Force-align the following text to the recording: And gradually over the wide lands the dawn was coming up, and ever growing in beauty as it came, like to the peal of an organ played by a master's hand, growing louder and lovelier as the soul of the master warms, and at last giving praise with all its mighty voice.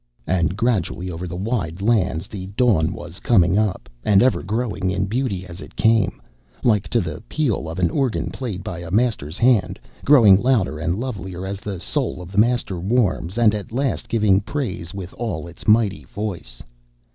And 0.25 0.57
gradually 0.57 1.11
over 1.11 1.27
the 1.27 1.35
wide 1.35 1.79
lands 1.79 2.25
the 2.27 2.47
dawn 2.47 2.91
was 2.91 3.19
coming 3.19 3.55
up, 3.55 3.87
and 4.03 4.23
ever 4.23 4.41
growing 4.41 4.89
in 4.89 5.05
beauty 5.05 5.45
as 5.45 5.61
it 5.61 5.75
came, 5.75 6.19
like 6.63 6.87
to 6.87 7.01
the 7.01 7.21
peal 7.29 7.69
of 7.69 7.77
an 7.77 7.91
organ 7.91 8.31
played 8.31 8.63
by 8.63 8.79
a 8.79 8.89
master's 8.89 9.37
hand, 9.37 9.79
growing 10.03 10.41
louder 10.41 10.79
and 10.79 10.99
lovelier 10.99 11.45
as 11.45 11.59
the 11.59 11.79
soul 11.79 12.19
of 12.19 12.31
the 12.31 12.39
master 12.39 12.79
warms, 12.79 13.37
and 13.37 13.53
at 13.53 13.71
last 13.71 14.09
giving 14.09 14.41
praise 14.41 14.91
with 14.91 15.13
all 15.19 15.45
its 15.47 15.67
mighty 15.67 16.05
voice. 16.05 16.63